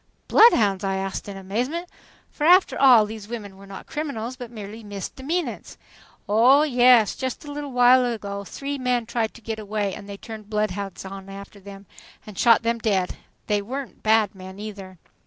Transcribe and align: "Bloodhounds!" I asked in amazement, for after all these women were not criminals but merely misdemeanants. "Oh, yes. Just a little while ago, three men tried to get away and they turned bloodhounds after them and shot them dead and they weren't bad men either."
"Bloodhounds!" 0.27 0.83
I 0.83 0.95
asked 0.95 1.29
in 1.29 1.37
amazement, 1.37 1.87
for 2.31 2.43
after 2.43 2.75
all 2.75 3.05
these 3.05 3.27
women 3.27 3.55
were 3.55 3.67
not 3.67 3.85
criminals 3.85 4.35
but 4.35 4.49
merely 4.49 4.83
misdemeanants. 4.83 5.77
"Oh, 6.27 6.63
yes. 6.63 7.15
Just 7.15 7.45
a 7.45 7.51
little 7.51 7.71
while 7.71 8.03
ago, 8.03 8.43
three 8.43 8.79
men 8.79 9.05
tried 9.05 9.35
to 9.35 9.41
get 9.41 9.59
away 9.59 9.93
and 9.93 10.09
they 10.09 10.17
turned 10.17 10.49
bloodhounds 10.49 11.05
after 11.05 11.59
them 11.59 11.85
and 12.25 12.35
shot 12.35 12.63
them 12.63 12.79
dead 12.79 13.11
and 13.11 13.19
they 13.45 13.61
weren't 13.61 14.01
bad 14.01 14.33
men 14.33 14.57
either." 14.57 14.97